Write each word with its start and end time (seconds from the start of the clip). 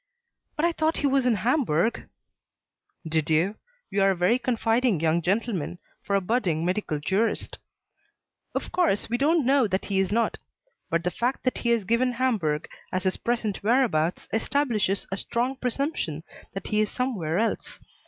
"But 0.55 0.65
I 0.65 0.71
thought 0.71 0.97
he 0.97 1.05
was 1.05 1.27
in 1.27 1.35
Hamburg?" 1.45 2.09
"Did 3.07 3.29
you? 3.29 3.57
You 3.91 4.01
are 4.01 4.09
a 4.09 4.15
very 4.15 4.39
confiding 4.39 4.99
young 4.99 5.21
gentleman, 5.21 5.77
for 6.01 6.15
a 6.15 6.21
budding 6.21 6.65
medical 6.65 6.97
jurist. 6.97 7.59
Of 8.55 8.71
course 8.71 9.09
we 9.11 9.19
don't 9.19 9.45
know 9.45 9.67
that 9.67 9.85
he 9.85 9.99
is 9.99 10.11
not; 10.11 10.39
but 10.89 11.03
the 11.03 11.11
fact 11.11 11.43
that 11.43 11.59
he 11.59 11.69
has 11.69 11.83
given 11.83 12.13
Hamburg 12.13 12.67
as 12.91 13.03
his 13.03 13.17
present 13.17 13.61
whereabouts 13.61 14.27
establishes 14.33 15.05
a 15.11 15.17
strong 15.17 15.55
presumption 15.57 16.23
that 16.53 16.65
he 16.69 16.81
is 16.81 16.89
somewhere 16.89 17.37
else. 17.37 17.79